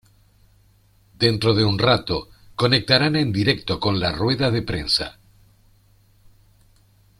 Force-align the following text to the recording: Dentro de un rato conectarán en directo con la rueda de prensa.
Dentro 1.13 1.53
de 1.53 1.63
un 1.63 1.77
rato 1.77 2.29
conectarán 2.55 3.15
en 3.15 3.31
directo 3.31 3.79
con 3.79 3.99
la 3.99 4.11
rueda 4.11 4.49
de 4.49 4.63
prensa. 4.63 5.19